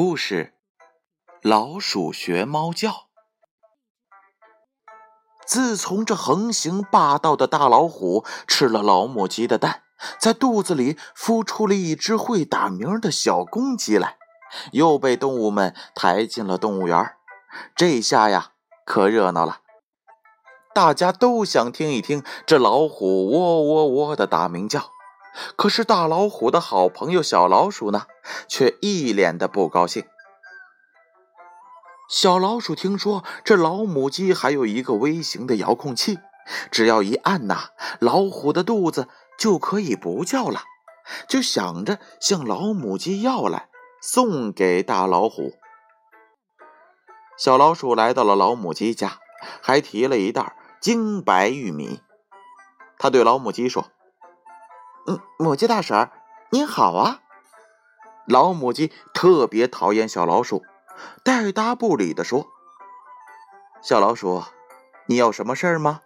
[0.00, 0.54] 故事：
[1.42, 3.08] 老鼠学猫叫。
[5.44, 9.82] 自从这横行霸道的大老虎吃了老母鸡的蛋，
[10.20, 14.18] 在肚子里孵出了一只会打鸣的小公鸡来，
[14.70, 17.16] 又被动物们抬进了动物园。
[17.74, 18.52] 这下呀，
[18.86, 19.62] 可热闹了，
[20.72, 24.92] 大家都想听一听这老虎喔喔喔的打鸣叫。
[25.56, 28.06] 可是大老虎的好朋友小老鼠呢，
[28.48, 30.04] 却一脸的不高兴。
[32.08, 36.18] 小老鼠听说这老母鸡还有一个微型的遥控器，
[36.70, 37.70] 只要一按呐，
[38.00, 40.62] 老虎的肚子就可以不叫了，
[41.28, 43.68] 就想着向老母鸡要来，
[44.00, 45.52] 送给大老虎。
[47.36, 49.18] 小老鼠来到了老母鸡家，
[49.62, 52.00] 还提了一袋精白玉米。
[52.98, 53.90] 他对老母鸡说。
[55.08, 56.10] 嗯，母鸡大婶，
[56.50, 57.20] 您好啊！
[58.26, 60.62] 老母鸡特别讨厌小老鼠，
[61.24, 62.46] 带答不理的说
[63.80, 64.44] ：“小老鼠，
[65.06, 66.02] 你有什么事儿吗？”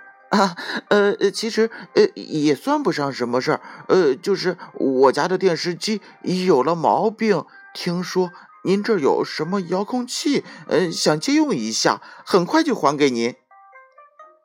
[0.32, 0.56] 啊，
[0.88, 8.30] 呃，其实呃也算不上什么事儿，呃，就是我家的电视机有了毛病，听说
[8.64, 13.36] 您这有什么遥控器，呃，想借用一下，很快就还给您。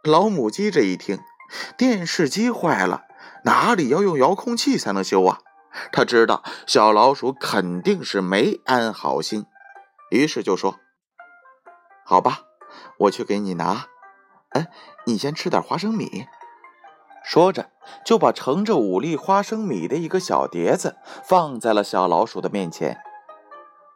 [0.03, 1.17] 老母鸡这一听，
[1.77, 3.03] 电视机坏了。
[3.45, 5.39] 哪里要用遥控器才能修啊？
[5.91, 9.45] 他知道小老鼠肯定是没安好心，
[10.09, 10.79] 于是就说
[12.05, 12.39] ：“好吧，
[12.99, 13.85] 我去给你拿。
[14.49, 14.67] 哎，
[15.05, 16.25] 你先吃点花生米。”
[17.23, 17.69] 说着，
[18.05, 22.97] 就把盛着五粒花生米的一个小碟子放在了小老鼠的面前。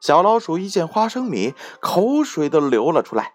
[0.02, 3.31] 小老鼠一见花生米，口水都流了出来。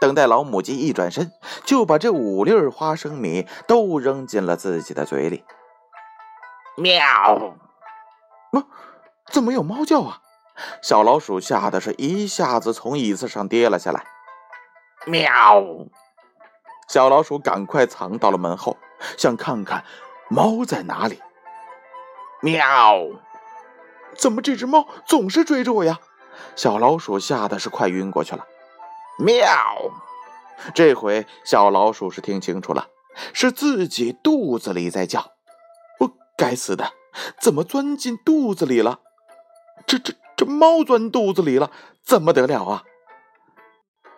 [0.00, 1.30] 等待老母鸡一转身，
[1.64, 5.44] 就把这五粒花生米都扔进了自己的嘴里。
[6.76, 7.02] 喵！
[8.52, 8.64] 啊？
[9.30, 10.22] 怎么有猫叫啊？
[10.82, 14.04] 小老鼠吓得是一下子从椅子上跌了下来。
[15.06, 15.62] 喵！
[16.88, 18.76] 小老鼠赶快藏到了门后，
[19.16, 19.84] 想看看
[20.28, 21.20] 猫在哪里。
[22.40, 22.96] 喵！
[24.16, 25.98] 怎么这只猫总是追着我呀？
[26.56, 28.46] 小老鼠吓得是快晕过去了。
[29.20, 29.46] 喵！
[30.74, 32.88] 这回小老鼠是听清楚了，
[33.32, 35.32] 是自己肚子里在叫。
[35.98, 36.92] 不，该死的，
[37.40, 39.00] 怎么钻进肚子里了？
[39.86, 41.70] 这、这、这猫钻肚子里了，
[42.02, 42.84] 怎么得了啊？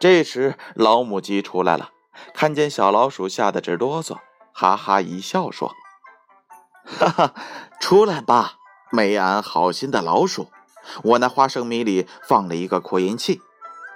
[0.01, 1.91] 这时老母鸡出来了，
[2.35, 4.19] 看见小老鼠，吓得直哆嗦，
[4.53, 5.73] 哈哈一笑说
[6.85, 7.35] ：“哈哈，
[7.81, 8.55] 出来吧，
[8.91, 10.49] 没安好心的老鼠，
[11.05, 13.41] 我那花生米里放了一个扩音器。”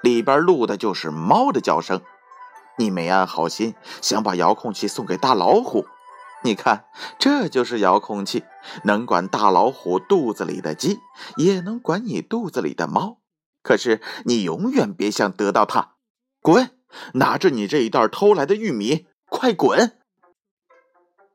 [0.07, 2.01] 里边录的就是猫的叫声，
[2.79, 5.85] 你没安好心，想把遥控器送给大老虎。
[6.45, 6.85] 你看，
[7.19, 8.45] 这就是遥控器，
[8.85, 11.01] 能管大老虎肚子里的鸡，
[11.37, 13.19] 也能管你肚子里的猫。
[13.65, 15.97] 可是你永远别想得到它。
[16.41, 16.71] 滚！
[17.15, 19.99] 拿着你这一袋偷来的玉米，快滚！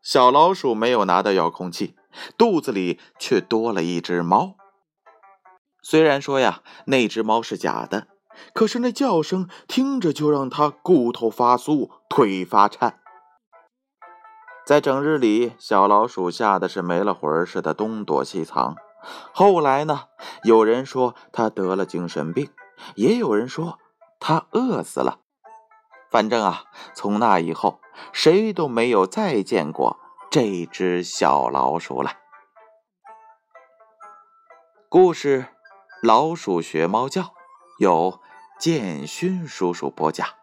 [0.01, 1.97] 小老鼠没有拿到遥控器，
[2.37, 4.55] 肚子里却多了一只猫。
[5.83, 8.07] 虽然说呀，那只猫是假的。
[8.53, 12.99] 可是那叫声听着就让他骨头发酥，腿发颤。
[14.65, 18.75] 在整日里，小老鼠吓得是没了魂似的东躲西藏。
[19.33, 20.01] 后来呢，
[20.43, 22.49] 有人说他得了精神病，
[22.95, 23.79] 也有人说
[24.19, 25.19] 他饿死了。
[26.11, 27.81] 反正啊，从那以后，
[28.13, 29.99] 谁都没有再见过
[30.29, 32.11] 这只小老鼠了。
[34.87, 35.47] 故事：
[36.03, 37.33] 老鼠学猫叫，
[37.79, 38.20] 有。
[38.61, 40.40] 建勋叔叔播讲。